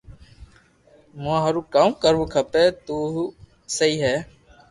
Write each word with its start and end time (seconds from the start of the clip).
مون 1.21 1.37
ھارو 1.43 1.61
ڪاو 1.73 1.89
ڪروھ 2.03 2.27
کپي 2.33 2.65
تو 2.85 2.95
ھون 3.13 3.25
سھي 3.75 3.91
ھي 4.03 4.15